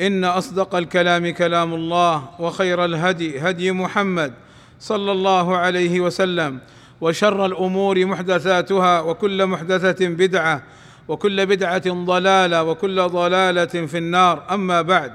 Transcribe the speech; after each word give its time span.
إن 0.00 0.24
أصدق 0.24 0.74
الكلام 0.74 1.30
كلام 1.30 1.74
الله 1.74 2.28
وخير 2.38 2.84
الهدي 2.84 3.40
هدي 3.40 3.72
محمد 3.72 4.32
صلى 4.80 5.12
الله 5.12 5.56
عليه 5.56 6.00
وسلم 6.00 6.58
وشر 7.00 7.46
الأمور 7.46 8.04
محدثاتها 8.06 9.00
وكل 9.00 9.46
محدثة 9.46 10.08
بدعة 10.08 10.62
وكل 11.08 11.46
بدعة 11.46 12.04
ضلالة 12.04 12.62
وكل 12.64 13.02
ضلالة 13.02 13.64
في 13.86 13.98
النار. 13.98 14.42
أما 14.50 14.82
بعد 14.82 15.12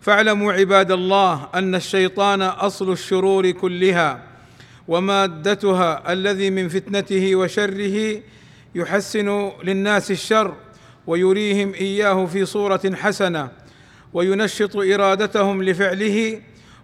فاعلموا 0.00 0.52
عباد 0.52 0.90
الله 0.90 1.48
أن 1.54 1.74
الشيطان 1.74 2.42
أصل 2.42 2.92
الشرور 2.92 3.50
كلها 3.50 4.20
ومادتها 4.88 6.12
الذي 6.12 6.50
من 6.50 6.68
فتنته 6.68 7.36
وشره 7.36 8.20
يحسن 8.74 9.50
للناس 9.64 10.10
الشر 10.10 10.54
ويريهم 11.06 11.74
إياه 11.74 12.26
في 12.26 12.44
صورة 12.44 12.92
حسنة. 12.94 13.63
وينشط 14.14 14.76
إرادتهم 14.76 15.62
لفعله 15.62 16.40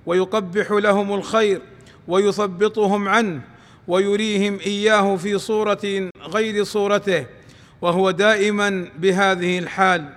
ويقبح 0.07 0.71
لهم 0.71 1.15
الخير 1.15 1.61
ويثبطهم 2.09 3.09
عنه 3.09 3.41
ويريهم 3.89 4.59
إياه 4.67 5.17
في 5.17 5.39
صورة 5.39 6.11
غير 6.23 6.65
صورته 6.65 7.27
وهو 7.83 8.11
دائما 8.11 8.89
بهذه 8.99 9.59
الحال. 9.59 10.09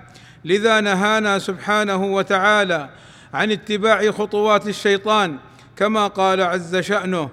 لذا 0.46 0.80
نهانا 0.82 1.40
سبحانه 1.40 2.04
وتعالى 2.06 2.90
عن 3.34 3.52
اتباع 3.52 4.12
خطوات 4.12 4.68
الشيطان 4.68 5.38
كما 5.76 6.08
قال 6.08 6.42
عز 6.42 6.76
شأنه 6.78 7.30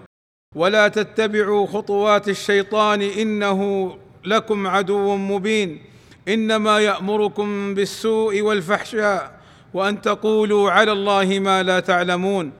ولا 0.54 0.88
تتبعوا 0.88 1.66
خطوات 1.66 2.28
الشيطان 2.28 3.02
إنه 3.02 3.90
لكم 4.24 4.66
عدو 4.66 5.16
مبين 5.16 5.82
إنما 6.28 6.80
يأمركم 6.80 7.74
بالسوء 7.74 8.40
والفحشاء 8.40 9.39
وأن 9.74 10.02
تقولوا 10.02 10.70
على 10.70 10.92
الله 10.92 11.38
ما 11.38 11.62
لا 11.62 11.80
تعلمون. 11.80 12.52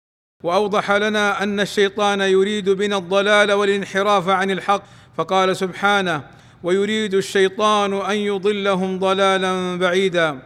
وأوضح 0.45 0.91
لنا 0.91 1.43
أن 1.43 1.61
الشيطان 1.61 2.21
يريد 2.21 2.71
بنا 2.71 2.97
الضلال 2.97 3.53
والانحراف 3.53 4.29
عن 4.29 4.51
الحق 4.51 4.83
فقال 5.17 5.57
سبحانه 5.57 6.25
ويريد 6.63 7.15
الشيطان 7.15 7.95
أن 7.95 8.17
يضلهم 8.17 8.99
ضلالا 8.99 9.79
بعيدا. 9.79 10.39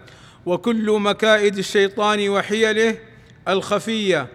وكل 0.46 0.90
مكائد 0.90 1.58
الشيطان 1.58 2.28
وحيله 2.28 2.98
الخفية. 3.48 4.26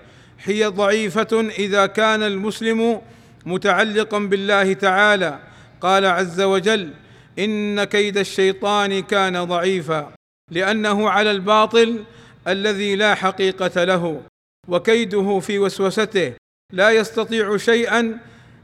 هي 0.44 0.66
ضعيفة 0.66 1.50
إذا 1.60 1.86
كان 1.86 2.24
المسلم 2.24 3.02
متعلقا 3.46 4.20
بالله 4.20 4.74
تعالى. 4.74 5.40
قال 5.82 6.06
عز 6.06 6.42
وجل 6.42 6.94
إن 7.40 7.84
كيد 7.84 8.18
الشيطان 8.18 9.02
كان 9.02 9.44
ضعيفا. 9.44 10.19
لأنه 10.52 11.10
على 11.10 11.32
الباطل 11.32 12.04
الذي 12.48 12.96
لا 12.96 13.16
حقيقة 13.16 13.84
له 13.84 14.22
وكيده 14.68 15.40
في 15.40 15.60
وسوسته 15.60 16.34
لا 16.74 16.90
يستطيع 16.90 17.58
شيئا. 17.58 18.20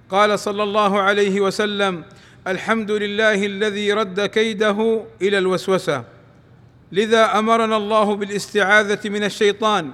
قال 0.10 0.40
صلى 0.40 0.64
الله 0.64 1.02
عليه 1.02 1.42
وسلم 1.42 2.04
الحمد 2.48 2.92
لله 2.92 3.46
الذي 3.46 3.94
رد 3.94 4.26
كيده 4.26 5.06
إلى 5.22 5.38
الوسوسة. 5.38 6.04
لذا 6.92 7.40
أمرنا 7.40 7.78
الله 7.78 8.16
بالاستعاذة 8.16 9.10
من 9.10 9.24
الشيطان 9.24 9.92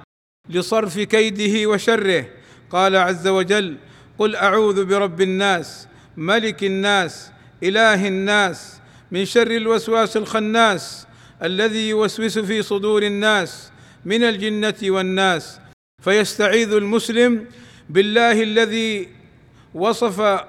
لصرف 0.48 0.98
كيده 0.98 1.68
وشره. 1.68 2.24
قال 2.70 2.96
عز 2.96 3.28
وجل 3.28 3.76
قل 4.18 4.36
أعوذ 4.36 4.84
برب 4.84 5.20
الناس 5.20 5.88
ملك 6.16 6.64
الناس 6.64 7.30
إله 7.62 8.08
الناس 8.08 8.80
من 9.10 9.24
شر 9.24 9.50
الوسواس 9.50 10.16
الخناس 10.16 11.06
الذي 11.42 11.88
يوسوس 11.88 12.38
في 12.38 12.62
صدور 12.62 13.02
الناس 13.02 13.72
من 14.04 14.22
الجنة 14.24 14.74
والناس. 14.82 15.58
فيستعيذ 16.02 16.72
المسلم 16.72 17.46
بالله 17.90 18.42
الذي 18.42 19.08
وصف 19.74 20.40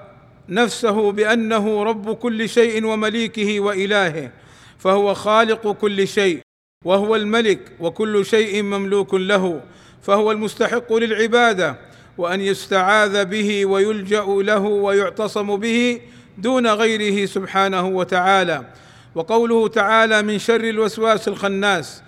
نفسه 0.48 1.12
بأنه 1.12 1.82
رب 1.82 2.14
كل 2.14 2.48
شيء 2.48 2.84
ومليكه 2.86 3.60
وإلهه 3.60 4.30
فهو 4.78 5.14
خالق 5.14 5.72
كل 5.72 6.08
شيء 6.08 6.40
وهو 6.84 7.16
الملك 7.16 7.60
وكل 7.80 8.26
شيء 8.26 8.62
مملوك 8.62 9.14
له 9.14 9.60
فهو 10.02 10.32
المستحق 10.32 10.92
للعبادة 10.92 11.78
وأن 12.18 12.40
يستعاذ 12.40 13.24
به 13.24 13.66
ويلجأ 13.66 14.24
له 14.28 14.60
ويعتصم 14.60 15.56
به 15.56 16.00
دون 16.38 16.66
غيره 16.66 17.26
سبحانه 17.26 17.86
وتعالى. 17.86 18.64
وقوله 19.14 19.68
تعالى 19.68 20.22
من 20.22 20.38
شر 20.38 20.60
الوسواس 20.60 21.28
الخناس 21.28 22.02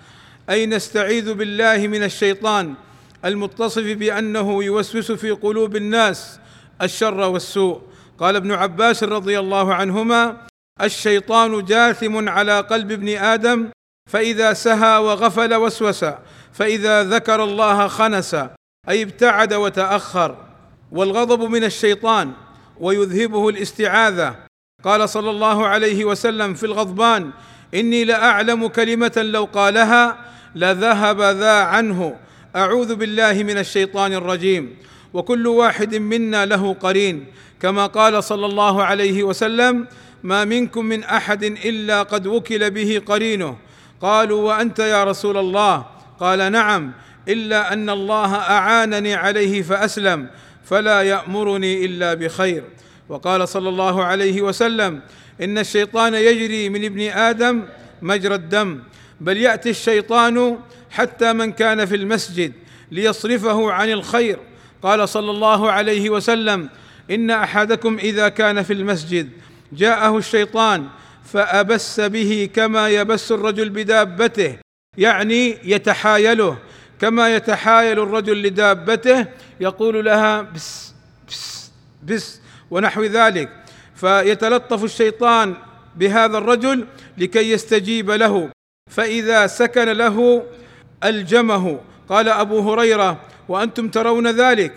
أي 0.49 0.65
نستعيذ 0.65 1.33
بالله 1.33 1.87
من 1.87 2.03
الشيطان 2.03 2.73
المتصف 3.25 3.83
بأنه 3.83 4.63
يوسوس 4.63 5.11
في 5.11 5.31
قلوب 5.31 5.75
الناس 5.75 6.39
الشر 6.81 7.19
والسوء. 7.19 7.81
قال 8.19 8.35
ابن 8.35 8.51
عباس 8.51 9.03
رضي 9.03 9.39
الله 9.39 9.73
عنهما 9.73 10.37
الشيطان 10.81 11.65
جاثم 11.65 12.29
على 12.29 12.59
قلب 12.59 12.91
ابن 12.91 13.09
آدم 13.17 13.69
فإذا 14.09 14.53
سهى 14.53 14.97
وغفل 14.97 15.55
وسوس 15.55 16.05
فإذا 16.53 17.03
ذكر 17.03 17.43
الله 17.43 17.87
خنس 17.87 18.35
أي 18.89 19.03
ابتعد 19.03 19.53
وتأخر. 19.53 20.37
والغضب 20.91 21.41
من 21.41 21.63
الشيطان 21.63 22.31
ويذهبه 22.79 23.49
الاستعاذة 23.49 24.46
قال 24.83 25.09
صلى 25.09 25.29
الله 25.29 25.67
عليه 25.67 26.05
وسلم 26.05 26.53
في 26.53 26.65
الغضبان 26.65 27.31
إني 27.73 28.05
لأعلم 28.05 28.67
كلمة 28.67 29.11
لو 29.17 29.45
قالها 29.45 30.17
لذهب 30.55 31.21
ذا 31.21 31.53
عنه. 31.53 32.15
أعوذ 32.55 32.95
بالله 32.95 33.33
من 33.33 33.57
الشيطان 33.57 34.13
الرجيم. 34.13 34.77
وكل 35.13 35.47
واحد 35.47 35.95
منا 35.95 36.45
له 36.45 36.73
قرين. 36.73 37.25
كما 37.61 37.85
قال 37.85 38.23
صلى 38.23 38.45
الله 38.45 38.83
عليه 38.83 39.23
وسلم 39.23 39.87
ما 40.23 40.45
منكم 40.45 40.85
من 40.85 41.03
أحد 41.03 41.43
إلا 41.43 42.03
قد 42.03 42.27
وكل 42.27 42.71
به 42.71 43.01
قرينه. 43.05 43.57
قالوا 44.01 44.41
وأنت 44.41 44.79
يا 44.79 45.03
رسول 45.03 45.37
الله؟ 45.37 45.85
قال 46.19 46.51
نعم 46.51 46.91
إلا 47.27 47.73
أن 47.73 47.89
الله 47.89 48.35
أعانني 48.35 49.15
عليه 49.15 49.61
فأسلم 49.61 50.29
فلا 50.63 51.01
يأمرني 51.01 51.85
إلا 51.85 52.13
بخير. 52.13 52.63
وقال 53.09 53.47
صلى 53.47 53.69
الله 53.69 54.03
عليه 54.03 54.41
وسلم 54.41 55.01
إن 55.41 55.57
الشيطان 55.57 56.13
يجري 56.13 56.69
من 56.69 56.85
ابن 56.85 57.01
آدم 57.01 57.63
مجرى 58.01 58.35
الدم 58.35 58.79
بل 59.21 59.37
يأتي 59.37 59.69
الشيطان 59.69 60.57
حتى 60.91 61.33
من 61.33 61.51
كان 61.51 61.85
في 61.85 61.95
المسجد 61.95 62.53
ليصرفه 62.91 63.71
عن 63.71 63.91
الخير. 63.91 64.39
قال 64.81 65.09
صلى 65.09 65.31
الله 65.31 65.71
عليه 65.71 66.09
وسلم 66.09 66.69
إن 67.11 67.31
أحدكم 67.31 67.97
إذا 67.97 68.29
كان 68.29 68.63
في 68.63 68.73
المسجد 68.73 69.29
جاءه 69.73 70.17
الشيطان 70.17 70.87
فأبس 71.25 71.99
به 71.99 72.49
كما 72.55 72.89
يبس 72.89 73.31
الرجل 73.31 73.69
بدابته 73.69 74.57
يعني 74.97 75.57
يتحايله 75.63 76.57
كما 77.01 77.35
يتحايل 77.35 77.99
الرجل 77.99 78.43
لدابته 78.43 79.25
يقول 79.59 80.05
لها 80.05 80.41
بس 80.41 80.93
بس 81.29 81.71
بس 82.03 82.39
ونحو 82.71 83.03
ذلك. 83.03 83.49
فيتلطف 83.95 84.83
الشيطان 84.83 85.53
بهذا 85.95 86.37
الرجل 86.37 86.85
لكي 87.17 87.51
يستجيب 87.51 88.11
له. 88.11 88.49
فإذا 88.91 89.47
سكن 89.47 89.89
له 89.89 90.43
ألجمه. 91.03 91.79
قال 92.09 92.29
أبو 92.29 92.71
هريرة 92.71 93.21
وأنتم 93.49 93.87
ترون 93.87 94.27
ذلك. 94.27 94.73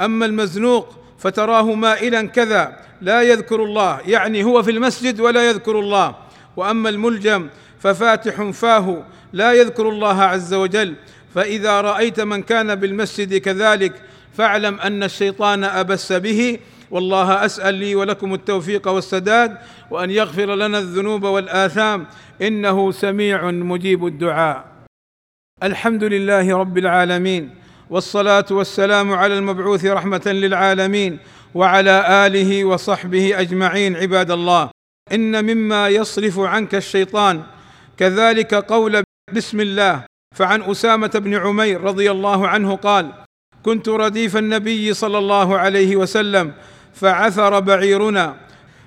أما 0.00 0.26
المزنوق 0.26 0.88
فتراه 1.18 1.74
مائلا 1.74 2.26
كذا. 2.26 2.76
لا 3.00 3.22
يذكر 3.22 3.64
الله. 3.64 4.00
يعني 4.06 4.44
هو 4.44 4.62
في 4.62 4.70
المسجد 4.70 5.20
ولا 5.20 5.48
يذكر 5.48 5.80
الله. 5.80 6.14
وأما 6.56 6.88
الملجم 6.88 7.48
ففاتح 7.78 8.42
فاه. 8.42 9.04
لا 9.32 9.52
يذكر 9.52 9.88
الله 9.88 10.22
عز 10.22 10.54
وجل. 10.54 10.94
فإذا 11.34 11.80
رأيت 11.80 12.20
من 12.20 12.42
كان 12.42 12.74
بالمسجد 12.74 13.36
كذلك 13.36 13.92
فاعلم 14.36 14.80
أن 14.80 15.02
الشيطان 15.02 15.64
أبس 15.64 16.12
به. 16.12 16.58
والله 16.90 17.44
أسأل 17.44 17.74
لي 17.74 17.94
ولكم 17.94 18.34
التوفيق 18.34 18.88
والسداد 18.88 19.58
وأن 19.90 20.10
يغفر 20.10 20.54
لنا 20.54 20.78
الذنوب 20.78 21.24
والآثام. 21.24 22.06
إنه 22.42 22.92
سميع 22.92 23.50
مجيب 23.50 24.06
الدعاء. 24.06 24.64
الحمد 25.62 26.04
لله 26.04 26.56
رب 26.56 26.78
العالمين. 26.78 27.54
والصلاة 27.90 28.46
والسلام 28.50 29.12
على 29.12 29.38
المبعوث 29.38 29.84
رحمة 29.84 30.22
للعالمين 30.26 31.18
وعلى 31.54 32.26
آله 32.26 32.64
وصحبه 32.64 33.40
أجمعين 33.40 33.96
عباد 33.96 34.30
الله. 34.30 34.70
إن 35.12 35.44
مما 35.44 35.88
يصرف 35.88 36.38
عنك 36.38 36.74
الشيطان 36.74 37.42
كذلك 37.96 38.54
قول 38.54 39.02
بسم 39.32 39.60
الله. 39.60 40.04
فعن 40.34 40.62
أسامة 40.62 41.10
بن 41.14 41.34
عمير 41.34 41.80
رضي 41.80 42.10
الله 42.10 42.48
عنه 42.48 42.76
قال 42.76 43.25
كنت 43.66 43.88
رديف 43.88 44.36
النبي 44.36 44.94
صلى 44.94 45.18
الله 45.18 45.58
عليه 45.58 45.96
وسلم 45.96 46.52
فعثر 46.94 47.60
بعيرنا. 47.60 48.36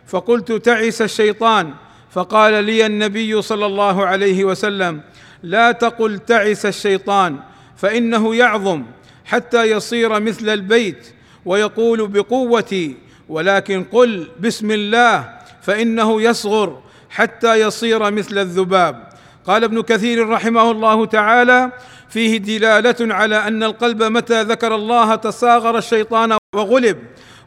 فقلت 0.07 0.51
تعس 0.51 1.01
الشيطان. 1.01 1.73
فقال 2.11 2.63
لي 2.63 2.85
النبي 2.85 3.41
صلى 3.41 3.65
الله 3.65 4.05
عليه 4.05 4.43
وسلم 4.43 5.01
لا 5.43 5.71
تقل 5.71 6.19
تعس 6.19 6.65
الشيطان 6.65 7.39
فإنه 7.77 8.35
يعظم 8.35 8.83
حتى 9.25 9.63
يصير 9.71 10.19
مثل 10.19 10.49
البيت 10.49 11.13
ويقول 11.45 12.07
بقوتي 12.07 12.95
ولكن 13.29 13.83
قل 13.83 14.27
بسم 14.39 14.71
الله 14.71 15.29
فإنه 15.61 16.21
يصغر 16.21 16.79
حتى 17.09 17.61
يصير 17.61 18.11
مثل 18.11 18.37
الذباب. 18.37 19.09
قال 19.45 19.63
ابن 19.63 19.81
كثير 19.81 20.29
رحمه 20.29 20.71
الله 20.71 21.05
تعالى 21.05 21.71
فيه 22.09 22.37
دلالة 22.37 23.13
على 23.13 23.35
أن 23.35 23.63
القلب 23.63 24.03
متى 24.03 24.43
ذكر 24.43 24.75
الله 24.75 25.15
تصاغر 25.15 25.77
الشيطان 25.77 26.37
وغلب 26.55 26.97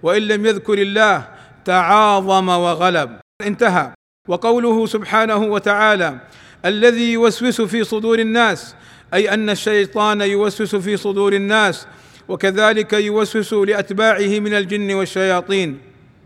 وإن 0.03 0.23
لم 0.23 0.47
يذكر 0.47 0.79
الله 0.79 1.29
تعاظم 1.65 2.49
وغلب. 2.49 3.21
انتهى. 3.47 3.93
وقوله 4.29 4.87
سبحانه 4.87 5.37
وتعالى 5.37 6.19
الذي 6.65 7.13
يوسوس 7.13 7.61
في 7.61 7.85
صدور 7.85 8.19
الناس 8.19 8.75
أي 9.15 9.35
أن 9.35 9.51
الشيطان 9.51 10.21
يوسوس 10.21 10.77
في 10.77 10.97
صدور 10.97 11.33
الناس 11.33 11.87
وكذلك 12.29 12.93
يوسوس 12.93 13.53
لأتباعه 13.53 14.39
من 14.39 14.55
الجن 14.55 14.95
والشياطين. 14.95 15.79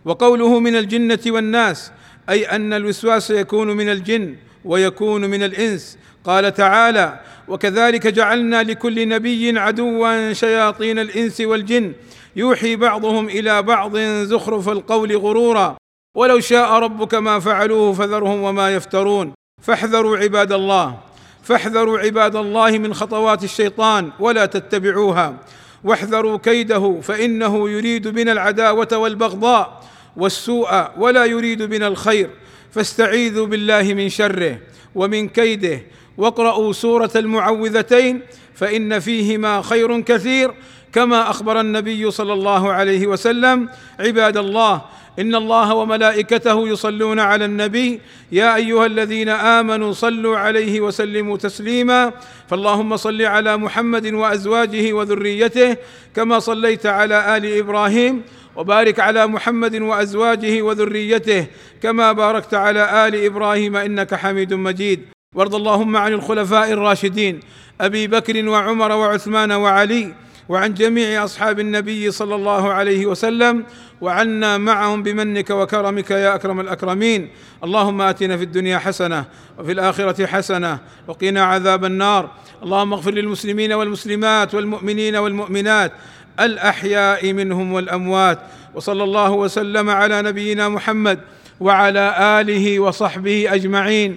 وقوله 0.04 0.60
من 0.60 0.76
الجنة 0.76 1.18
والناس 1.26 1.92
أي 2.30 2.44
أن 2.44 2.72
الوسواس 2.72 3.30
يكون 3.30 3.68
من 3.68 3.88
الجن 3.88 4.36
ويكون 4.66 5.24
من 5.24 5.42
الإنس. 5.42 5.98
قال 6.24 6.54
تعالى 6.54 7.20
وكذلك 7.48 8.06
جعلنا 8.06 8.62
لكل 8.62 9.08
نبي 9.08 9.58
عدوا 9.58 10.32
شياطين 10.32 10.98
الإنس 10.98 11.40
والجن. 11.40 11.92
يوحي 12.36 12.76
بعضهم 12.76 13.28
إلى 13.28 13.62
بعض 13.62 13.98
زخرف 14.22 14.68
القول 14.68 15.16
غرورا. 15.16 15.76
ولو 16.16 16.40
شاء 16.40 16.72
ربك 16.72 17.14
ما 17.14 17.38
فعلوه 17.38 17.92
فذرهم 17.92 18.42
وما 18.42 18.74
يفترون. 18.74 19.32
فاحذروا 19.62 20.16
عباد 20.16 20.52
الله. 20.52 20.98
فاحذروا 21.42 21.98
عباد 21.98 22.36
الله 22.36 22.70
من 22.78 22.94
خطوات 22.94 23.44
الشيطان 23.44 24.10
ولا 24.20 24.46
تتبعوها. 24.46 25.36
واحذروا 25.84 26.38
كيده 26.38 27.00
فإنه 27.02 27.70
يريد 27.70 28.08
بنا 28.08 28.32
العداوة 28.32 28.88
والبغضاء 28.92 29.84
والسوء 30.16 30.68
ولا 30.98 31.24
يريد 31.24 31.62
بنا 31.62 31.88
الخير. 31.88 32.30
فاستعيذوا 32.70 33.46
بالله 33.46 33.94
من 33.94 34.08
شره 34.08 34.58
ومن 34.94 35.28
كيده 35.28 35.80
واقرأوا 36.16 36.72
سورة 36.72 37.10
المعوذتين 37.16 38.20
فإن 38.56 38.98
فيهما 39.00 39.62
خير 39.62 40.00
كثير 40.00 40.54
كما 40.92 41.30
أخبر 41.30 41.60
النبي 41.60 42.10
صلى 42.10 42.32
الله 42.32 42.72
عليه 42.72 43.06
وسلم 43.06 43.68
عباد 44.00 44.36
الله 44.36 44.82
إن 45.18 45.34
الله 45.34 45.74
وملائكته 45.74 46.68
يصلون 46.68 47.20
على 47.20 47.44
النبي 47.44 48.00
يا 48.32 48.56
أيها 48.56 48.86
الذين 48.86 49.28
آمنوا 49.28 49.92
صلوا 49.92 50.38
عليه 50.38 50.80
وسلموا 50.80 51.36
تسليما 51.36 52.12
فاللهم 52.48 52.96
صل 52.96 53.22
على 53.22 53.56
محمد 53.56 54.06
وأزواجه 54.14 54.92
وذريته 54.92 55.76
كما 56.16 56.38
صليت 56.38 56.86
على 56.86 57.36
آل 57.36 57.58
إبراهيم 57.58 58.22
وبارك 58.56 59.00
على 59.00 59.26
محمد 59.26 59.74
وأزواجه 59.76 60.62
وذريته 60.62 61.46
كما 61.82 62.12
باركت 62.12 62.54
على 62.54 63.08
آل 63.08 63.24
إبراهيم 63.24 63.76
إنك 63.76 64.14
حميد 64.14 64.54
مجيد. 64.54 65.15
وارض 65.34 65.54
اللهم 65.54 65.96
عن 65.96 66.12
الخلفاء 66.12 66.72
الراشدين 66.72 67.40
أبي 67.80 68.06
بكر 68.06 68.48
وعمر 68.48 68.92
وعثمان 68.92 69.52
وعلي 69.52 70.14
وعن 70.48 70.74
جميع 70.74 71.24
أصحاب 71.24 71.60
النبي 71.60 72.10
صلى 72.10 72.34
الله 72.34 72.72
عليه 72.72 73.06
وسلم 73.06 73.64
وعنا 74.00 74.58
معهم 74.58 75.02
بمنك 75.02 75.50
وكرمك 75.50 76.10
يا 76.10 76.34
أكرم 76.34 76.60
الأكرمين. 76.60 77.30
اللهم 77.64 78.00
آتنا 78.00 78.36
في 78.36 78.42
الدنيا 78.42 78.78
حسنة 78.78 79.24
وفي 79.58 79.72
الآخرة 79.72 80.26
حسنة 80.26 80.78
وقنا 81.08 81.44
عذاب 81.44 81.84
النار. 81.84 82.30
اللهم 82.62 82.92
اغفر 82.92 83.10
للمسلمين 83.10 83.72
والمسلمات 83.72 84.54
والمؤمنين 84.54 85.16
والمؤمنات 85.16 85.92
الأحياء 86.40 87.32
منهم 87.32 87.72
والأموات. 87.72 88.38
وصلى 88.74 89.04
الله 89.04 89.30
وسلم 89.30 89.90
على 89.90 90.22
نبينا 90.22 90.68
محمد 90.68 91.20
وعلى 91.60 92.14
آله 92.40 92.80
وصحبه 92.80 93.54
أجمعين. 93.54 94.16